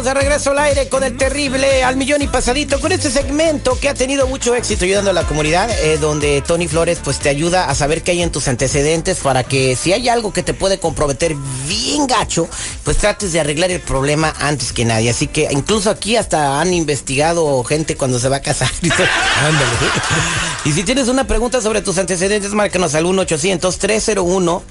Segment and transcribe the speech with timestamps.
[0.00, 3.78] Estamos de regreso al aire con el terrible al millón y pasadito con este segmento
[3.78, 7.28] que ha tenido mucho éxito ayudando a la comunidad, eh, donde Tony Flores pues te
[7.28, 10.54] ayuda a saber qué hay en tus antecedentes para que si hay algo que te
[10.54, 11.34] puede comprometer
[11.68, 12.48] bien gacho,
[12.82, 15.10] pues trates de arreglar el problema antes que nadie.
[15.10, 18.70] Así que incluso aquí hasta han investigado gente cuando se va a casar.
[18.80, 19.06] Todo.
[20.64, 24.62] y si tienes una pregunta sobre tus antecedentes, márcanos al 1-800-301-6111,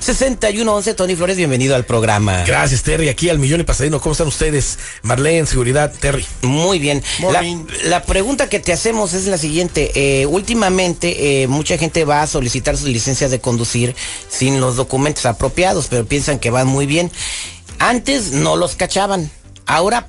[0.00, 0.94] 1-800-301-6111.
[0.96, 2.37] Tony Flores, bienvenido al programa.
[2.46, 3.08] Gracias, Terry.
[3.08, 4.00] Aquí al millón y pasadino.
[4.00, 4.78] ¿Cómo están ustedes?
[5.02, 6.26] Marlene, seguridad, Terry.
[6.42, 7.02] Muy bien.
[7.20, 7.42] La,
[7.84, 9.92] la pregunta que te hacemos es la siguiente.
[9.94, 13.94] Eh, últimamente, eh, mucha gente va a solicitar sus licencias de conducir
[14.28, 17.10] sin los documentos apropiados, pero piensan que van muy bien.
[17.78, 19.30] Antes no los cachaban.
[19.66, 20.08] Ahora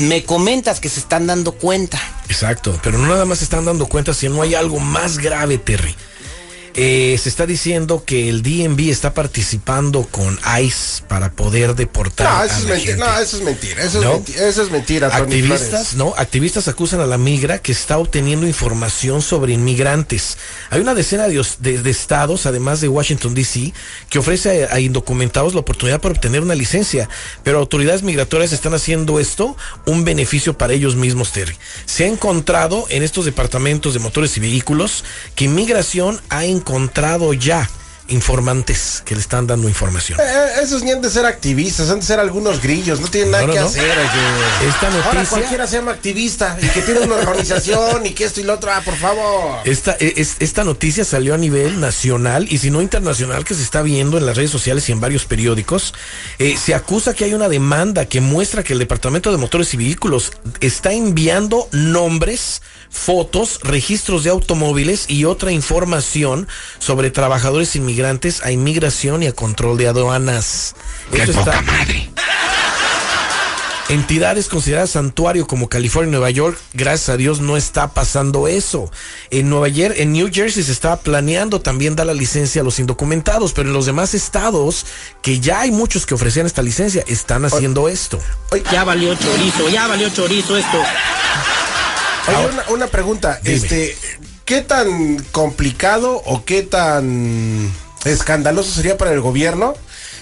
[0.00, 2.00] me comentas que se están dando cuenta.
[2.28, 5.58] Exacto, pero no nada más se están dando cuenta si no hay algo más grave,
[5.58, 5.94] Terry.
[6.76, 12.26] Eh, se está diciendo que el DNB está participando con ICE para poder deportar.
[12.28, 12.96] No, a eso es la gente.
[12.96, 13.82] No, eso es mentira.
[13.84, 14.10] Eso, ¿No?
[14.14, 15.08] es, mentira eso es mentira.
[15.10, 20.36] Tony Activistas, no, activistas acusan a la migra que está obteniendo información sobre inmigrantes.
[20.70, 23.72] Hay una decena de- de estados, además de Washington D.C.,
[24.10, 27.08] que ofrece a, a indocumentados la oportunidad para obtener una licencia,
[27.44, 29.56] pero autoridades migratorias están haciendo esto
[29.86, 31.56] un beneficio para ellos mismos, Terry.
[31.86, 35.04] Se ha encontrado en estos departamentos de motores y vehículos
[35.36, 36.63] que inmigración ha encontrado
[37.32, 37.66] ya
[38.08, 40.18] informantes que le están dando información.
[40.20, 43.46] Eh, esos ni han de ser activistas, han de ser algunos grillos, no tienen nada
[43.46, 43.66] No, que no.
[43.66, 43.82] hacer.
[43.98, 44.68] oye.
[44.68, 48.40] Esta Ahora noticia- cualquiera se llama activista y que tiene una organización y que esto
[48.40, 49.58] y lo otro, ah, por favor.
[49.64, 53.62] Esta, e- es- esta noticia salió a nivel nacional y si no internacional que se
[53.62, 55.94] está viendo en las redes sociales y en varios periódicos.
[56.38, 59.76] Eh, se acusa que hay una demanda que muestra que el Departamento de Motores y
[59.78, 62.60] Vehículos está enviando nombres,
[62.90, 66.46] fotos, registros de automóviles y otra información
[66.78, 67.93] sobre trabajadores inmigrantes
[68.42, 70.74] a inmigración y a control de aduanas.
[71.12, 71.62] Esto está-
[73.90, 78.90] Entidades consideradas santuario como California y Nueva York, gracias a Dios no está pasando eso.
[79.30, 82.78] En Nueva Jer- en New Jersey se estaba planeando también dar la licencia a los
[82.78, 84.86] indocumentados, pero en los demás estados,
[85.20, 88.18] que ya hay muchos que ofrecían esta licencia, están haciendo esto.
[88.72, 90.78] Ya valió chorizo, ya valió chorizo esto.
[92.28, 93.56] Oye, una, una pregunta, Dime.
[93.56, 93.98] este,
[94.46, 97.70] ¿qué tan complicado o qué tan
[98.04, 99.74] escandaloso sería para el gobierno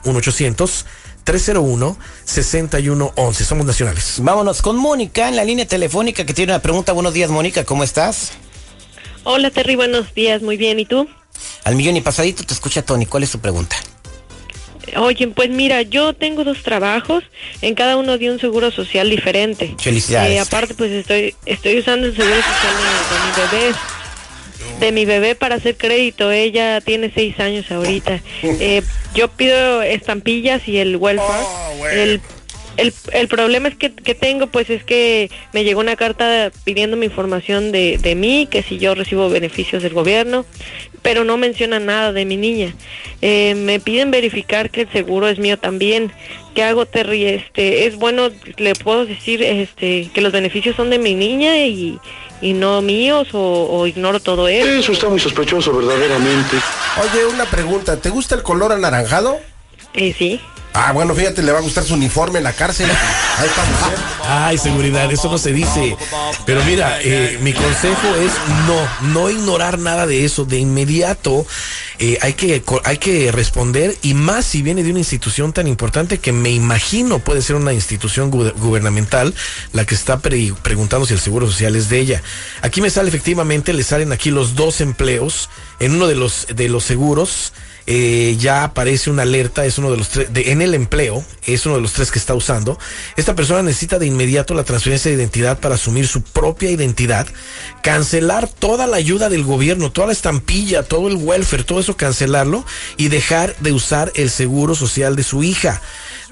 [1.24, 3.44] 1-800-301-6111.
[3.44, 4.16] Somos nacionales.
[4.18, 6.92] Vámonos con Mónica en la línea telefónica que tiene una pregunta.
[6.92, 8.32] Buenos días, Mónica, ¿cómo estás?
[9.24, 11.08] Hola Terry, buenos días, muy bien, ¿y tú?
[11.64, 13.06] Al millón y pasadito te escucha Tony.
[13.06, 13.76] ¿Cuál es tu pregunta?
[14.96, 17.24] Oye, pues mira, yo tengo dos trabajos,
[17.60, 19.74] en cada uno de un seguro social diferente.
[19.78, 20.32] Felicidades.
[20.32, 23.74] Eh, aparte, pues estoy estoy usando el seguro social de, de mi bebé.
[24.80, 28.20] De mi bebé para hacer crédito, ella tiene seis años ahorita.
[28.42, 28.82] Eh,
[29.14, 31.44] yo pido estampillas y el welfare.
[31.92, 32.20] el,
[32.76, 37.06] el, el problema es que, que tengo, pues es que me llegó una carta pidiéndome
[37.06, 40.44] información de, de mí, que si yo recibo beneficios del gobierno,
[41.02, 42.74] pero no menciona nada de mi niña.
[43.20, 46.12] Eh, me piden verificar que el seguro es mío también.
[46.54, 47.24] ¿Qué hago, Terry?
[47.24, 51.98] Este, es bueno, le puedo decir este, que los beneficios son de mi niña y,
[52.40, 54.68] y no míos o, o ignoro todo eso.
[54.68, 56.56] Eso está muy sospechoso, verdaderamente.
[57.00, 59.40] Oye, una pregunta, ¿te gusta el color anaranjado?
[59.94, 60.40] Eh, sí.
[60.74, 62.88] Ah, bueno, fíjate, le va a gustar su uniforme en la cárcel.
[62.90, 63.98] Ahí está mujer.
[64.26, 65.96] Ay, seguridad, eso no se dice.
[66.46, 68.32] Pero mira, eh, mi consejo es
[68.66, 70.46] no, no ignorar nada de eso.
[70.46, 71.44] De inmediato
[71.98, 76.18] eh, hay, que, hay que responder y más si viene de una institución tan importante
[76.18, 79.34] que me imagino puede ser una institución gu- gubernamental
[79.74, 82.22] la que está pre- preguntando si el seguro social es de ella.
[82.62, 86.68] Aquí me sale efectivamente, le salen aquí los dos empleos en uno de los, de
[86.70, 87.52] los seguros
[87.86, 91.76] eh, ya aparece una alerta, es uno de los tres, en el empleo, es uno
[91.76, 92.78] de los tres que está usando.
[93.16, 97.26] Esta persona necesita de inmediato la transferencia de identidad para asumir su propia identidad,
[97.82, 102.64] cancelar toda la ayuda del gobierno, toda la estampilla, todo el welfare, todo eso cancelarlo
[102.96, 105.80] y dejar de usar el seguro social de su hija.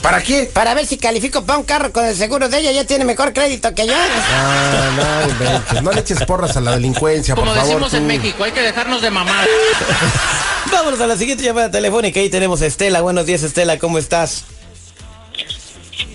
[0.03, 0.49] ¿Para qué?
[0.53, 2.71] Para ver si califico para un carro con el seguro de ella.
[2.71, 3.95] Ya tiene mejor crédito que yo.
[3.97, 5.27] Ah,
[5.75, 7.69] no, no le eches porras a la delincuencia, Como por favor.
[7.69, 8.07] decimos en.
[8.07, 9.47] México, hay que dejarnos de mamar.
[10.73, 12.21] Vámonos a la siguiente llamada telefónica.
[12.21, 13.01] Ahí tenemos a Estela.
[13.01, 13.79] Buenos días, Estela.
[13.79, 14.45] ¿Cómo estás?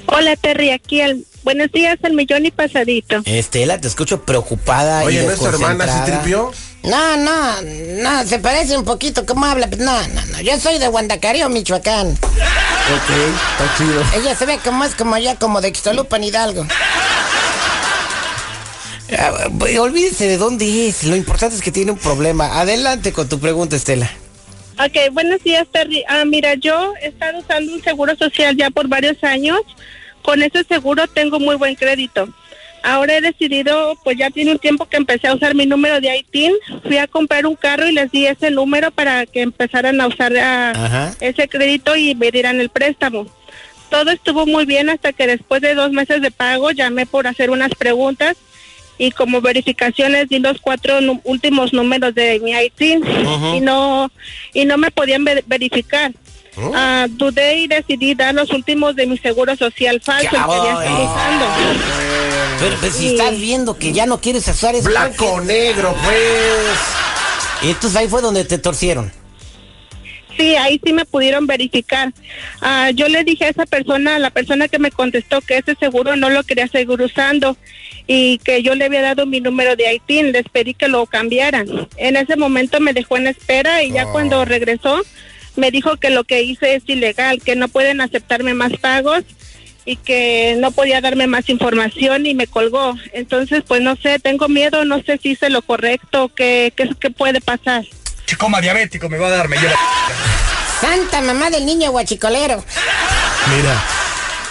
[0.06, 1.26] Hola, Terry, aquí al...
[1.44, 3.22] Buenos días, al millón y pasadito.
[3.26, 5.86] Estela, te escucho preocupada y Oye, ¿no es tu hermana?
[5.86, 6.22] ¿Sí desconcentrada.
[6.22, 6.52] tripió?
[6.84, 7.62] No, no,
[8.02, 10.42] no, se parece un poquito cómo habla, no, no, no.
[10.42, 12.12] Yo soy de Guandacario, Michoacán.
[12.12, 14.04] Ok, está chido.
[14.16, 16.66] Ella se ve como es como ya como de Ixtolupan, Hidalgo.
[19.18, 19.48] Ah,
[19.80, 21.04] Olvídese de dónde es.
[21.04, 22.60] Lo importante es que tiene un problema.
[22.60, 24.10] Adelante con tu pregunta, Estela.
[24.80, 26.04] Ok, buenos días, Terry.
[26.10, 29.60] Ah, mira, yo he estado usando un seguro social ya por varios años.
[30.24, 32.28] Con ese seguro tengo muy buen crédito.
[32.86, 36.18] Ahora he decidido, pues ya tiene un tiempo que empecé a usar mi número de
[36.18, 36.52] ITIN.
[36.84, 40.34] Fui a comprar un carro y les di ese número para que empezaran a usar
[41.22, 43.26] ese crédito y me dieran el préstamo.
[43.90, 47.52] Todo estuvo muy bien hasta que después de dos meses de pago llamé por hacer
[47.52, 48.36] unas preguntas
[48.98, 53.02] y como verificaciones di los cuatro últimos números de mi ITIN
[53.56, 54.12] y no
[54.54, 56.12] y no me podían ver- verificar.
[56.76, 61.46] Ah, dudé y decidí dar los últimos de mi seguro social falso que ya usando.
[62.60, 63.08] Pero, pero si Sí.
[63.16, 66.18] estás viendo que ya no quieres usar ese Blanco o negro, pues.
[67.64, 69.12] Y entonces ahí fue donde te torcieron.
[70.38, 72.12] Sí, ahí sí me pudieron verificar.
[72.62, 75.76] Ah, yo le dije a esa persona, a la persona que me contestó que ese
[75.76, 77.56] seguro no lo quería seguir usando
[78.08, 81.88] y que yo le había dado mi número de ITIN, les pedí que lo cambiaran.
[81.98, 85.02] En ese momento me dejó en espera y ya cuando regresó
[85.56, 89.24] me dijo que lo que hice es ilegal, que no pueden aceptarme más pagos
[89.86, 92.96] y que no podía darme más información y me colgó.
[93.12, 97.10] Entonces, pues no sé, tengo miedo, no sé si hice lo correcto, qué, qué, qué
[97.10, 97.84] puede pasar.
[98.26, 99.76] Chicoma diabético me va a dar, me lleva.
[100.80, 102.64] Santa mamá del niño guachicolero.
[103.56, 103.84] Mira,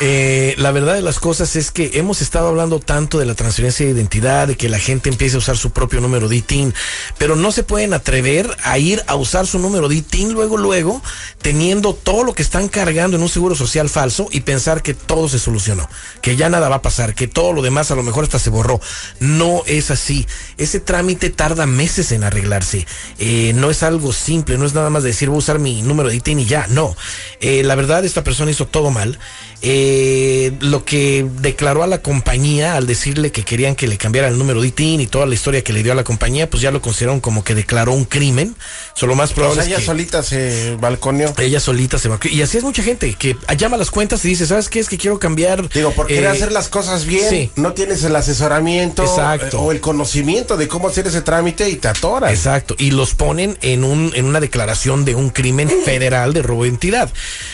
[0.00, 3.87] eh, la verdad de las cosas es que hemos estado hablando tanto de la transferencia
[3.87, 6.75] de identidad, de que la gente empiece a usar su propio número de ITIN,
[7.18, 11.02] pero no se pueden atrever a ir a usar su número de ITIN luego, luego,
[11.40, 15.28] teniendo todo lo que están cargando en un seguro social falso y pensar que todo
[15.28, 15.88] se solucionó,
[16.20, 18.50] que ya nada va a pasar, que todo lo demás a lo mejor hasta se
[18.50, 18.80] borró.
[19.20, 20.26] No es así.
[20.58, 22.87] Ese trámite tarda meses en arreglarse.
[23.18, 26.08] Eh, no es algo simple, no es nada más decir voy a usar mi número
[26.08, 26.66] de ITIN y ya.
[26.68, 26.96] No.
[27.40, 29.18] Eh, la verdad, esta persona hizo todo mal.
[29.64, 34.37] Eh, lo que declaró a la compañía al decirle que querían que le cambiara el
[34.37, 36.71] número de ITIN y toda la historia que le dio a la compañía, pues ya
[36.73, 38.57] lo consideraron como que declaró un crimen.
[38.95, 41.33] Solo más O probable es ella que solita se balconeó.
[41.38, 42.19] ella solita se va.
[42.25, 44.81] Y así es mucha gente que llama las cuentas y dice, ¿sabes qué?
[44.81, 45.69] Es que quiero cambiar.
[45.69, 47.50] Digo, por querer eh, hacer las cosas bien, sí.
[47.57, 49.59] no tienes el asesoramiento Exacto.
[49.59, 52.33] eh, o el conocimiento de cómo hacer ese trámite y te atoras.
[52.33, 56.64] Exacto, y los ponen en un en una declaración de un crimen federal de robo
[56.64, 57.09] de identidad.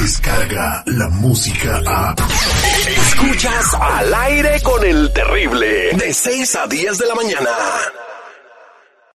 [0.00, 2.14] Descarga la música a.
[3.08, 5.90] Escuchas al aire con el terrible.
[5.94, 7.50] De 6 a 10 de la mañana.